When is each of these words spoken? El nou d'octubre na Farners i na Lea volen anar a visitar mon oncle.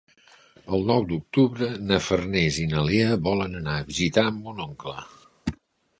El 0.77 0.85
nou 0.91 1.03
d'octubre 1.11 1.67
na 1.91 1.99
Farners 2.07 2.57
i 2.65 2.67
na 2.73 2.85
Lea 2.89 3.11
volen 3.31 3.61
anar 3.63 3.79
a 3.83 3.87
visitar 3.93 4.29
mon 4.39 4.65
oncle. 4.71 4.97